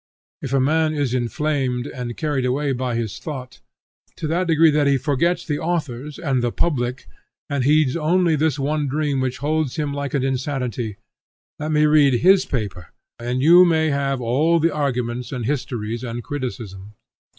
If 0.41 0.51
a 0.51 0.59
man 0.59 0.95
is 0.95 1.13
inflamed 1.13 1.85
and 1.85 2.17
carried 2.17 2.43
away 2.43 2.71
by 2.71 2.95
his 2.95 3.19
thought, 3.19 3.61
to 4.15 4.25
that 4.25 4.47
degree 4.47 4.71
that 4.71 4.87
he 4.87 4.97
forgets 4.97 5.45
the 5.45 5.59
authors 5.59 6.17
and 6.17 6.41
the 6.41 6.51
public 6.51 7.05
and 7.51 7.63
heeds 7.63 7.95
only 7.95 8.35
this 8.35 8.57
one 8.57 8.87
dream 8.87 9.21
which 9.21 9.37
holds 9.45 9.75
him 9.75 9.93
like 9.93 10.15
an 10.15 10.23
insanity, 10.23 10.97
let 11.59 11.71
me 11.71 11.85
read 11.85 12.21
his 12.21 12.45
paper, 12.47 12.89
and 13.19 13.43
you 13.43 13.63
may 13.63 13.91
have 13.91 14.19
all 14.19 14.57
the 14.59 14.73
arguments 14.73 15.31
and 15.31 15.45
histories 15.45 16.03
and 16.03 16.23
criticism. 16.23 16.95